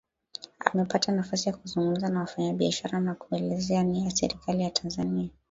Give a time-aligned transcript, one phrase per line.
[0.59, 5.29] Amepata nafasi ya kuzungumza na wafanyabiashara na kuelezea nia ya Serikali ya Tanzania